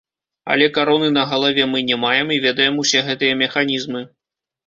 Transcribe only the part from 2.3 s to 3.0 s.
і ведаем усе